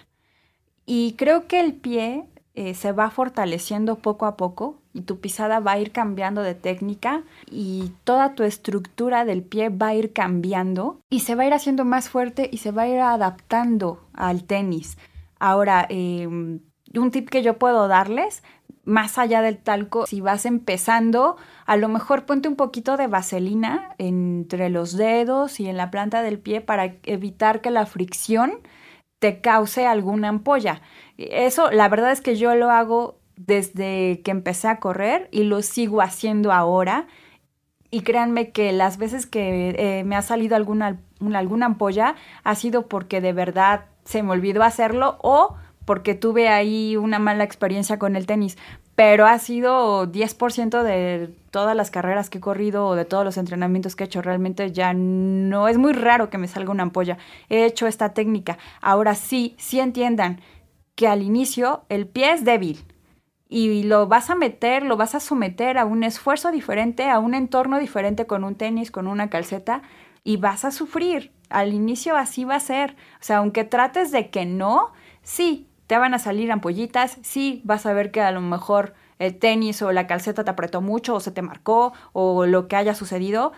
[0.87, 2.25] Y creo que el pie
[2.57, 6.55] eh, se va fortaleciendo poco a poco y tu pisada va a ir cambiando de
[6.55, 11.47] técnica y toda tu estructura del pie va a ir cambiando y se va a
[11.49, 14.97] ir haciendo más fuerte y se va a ir adaptando al tenis.
[15.39, 18.43] Ahora, eh, un tip que yo puedo darles,
[18.85, 21.37] más allá del talco, si vas empezando,
[21.67, 26.23] a lo mejor ponte un poquito de vaselina entre los dedos y en la planta
[26.23, 28.61] del pie para evitar que la fricción
[29.19, 30.83] te cause alguna ampolla.
[31.17, 35.63] Eso, la verdad es que yo lo hago desde que empecé a correr y lo
[35.63, 37.07] sigo haciendo ahora.
[37.91, 42.55] Y créanme que las veces que eh, me ha salido alguna, una, alguna ampolla ha
[42.55, 47.99] sido porque de verdad se me olvidó hacerlo o porque tuve ahí una mala experiencia
[47.99, 48.59] con el tenis.
[48.97, 53.37] Pero ha sido 10% de todas las carreras que he corrido o de todos los
[53.37, 54.23] entrenamientos que he hecho.
[54.23, 57.19] Realmente ya no es muy raro que me salga una ampolla.
[57.51, 58.57] He hecho esta técnica.
[58.81, 60.41] Ahora sí, sí entiendan
[60.95, 62.85] que al inicio el pie es débil
[63.49, 67.35] y lo vas a meter, lo vas a someter a un esfuerzo diferente, a un
[67.35, 69.83] entorno diferente con un tenis, con una calceta
[70.25, 71.33] y vas a sufrir.
[71.49, 72.97] Al inicio así va a ser.
[73.21, 74.93] O sea, aunque trates de que no,
[75.23, 79.39] sí, te van a salir ampollitas, sí, vas a ver que a lo mejor el
[79.39, 82.95] tenis o la calceta te apretó mucho o se te marcó o lo que haya
[82.95, 83.53] sucedido.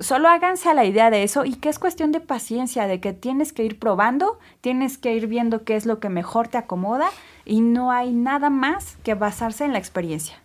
[0.00, 3.12] Solo háganse a la idea de eso y que es cuestión de paciencia, de que
[3.12, 7.08] tienes que ir probando, tienes que ir viendo qué es lo que mejor te acomoda
[7.44, 10.42] y no hay nada más que basarse en la experiencia.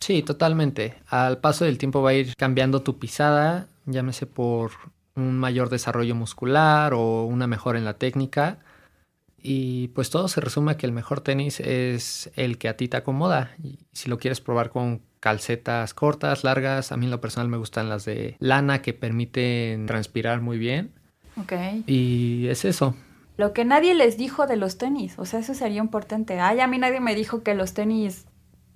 [0.00, 0.94] Sí, totalmente.
[1.08, 4.72] Al paso del tiempo va a ir cambiando tu pisada, llámese por
[5.16, 8.58] un mayor desarrollo muscular o una mejora en la técnica.
[9.40, 12.88] Y pues todo se resume a que el mejor tenis es el que a ti
[12.88, 13.52] te acomoda.
[13.62, 17.56] Y si lo quieres probar con calcetas cortas, largas, a mí en lo personal me
[17.56, 20.92] gustan las de lana que permiten transpirar muy bien.
[21.36, 21.52] Ok.
[21.86, 22.94] Y es eso.
[23.36, 26.40] Lo que nadie les dijo de los tenis, o sea, eso sería importante.
[26.40, 28.26] Ay, a mí nadie me dijo que los tenis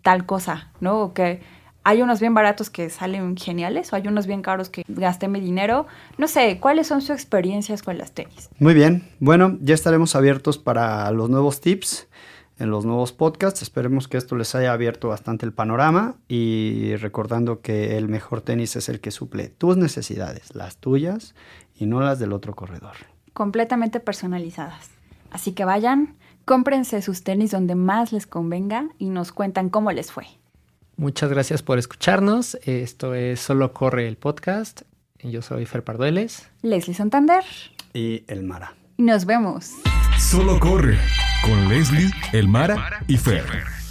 [0.02, 1.00] tal cosa, ¿no?
[1.00, 1.40] O que
[1.84, 5.40] hay unos bien baratos que salen geniales o hay unos bien caros que gasté mi
[5.40, 5.86] dinero.
[6.18, 8.50] No sé, ¿cuáles son sus experiencias con las tenis?
[8.58, 12.08] Muy bien, bueno, ya estaremos abiertos para los nuevos tips
[12.58, 13.62] en los nuevos podcasts.
[13.62, 18.76] Esperemos que esto les haya abierto bastante el panorama y recordando que el mejor tenis
[18.76, 21.34] es el que suple tus necesidades, las tuyas
[21.74, 22.94] y no las del otro corredor.
[23.32, 24.90] Completamente personalizadas.
[25.30, 26.14] Así que vayan,
[26.44, 30.26] cómprense sus tenis donde más les convenga y nos cuentan cómo les fue.
[30.96, 32.58] Muchas gracias por escucharnos.
[32.64, 34.82] Esto es Solo Corre el podcast.
[35.22, 36.48] Yo soy Fer Pardueles.
[36.62, 37.44] Leslie Santander.
[37.94, 38.74] Y el Mara.
[38.96, 39.70] Y nos vemos.
[40.18, 40.98] Solo corre
[41.44, 43.81] con Leslie, Elmara y Fer.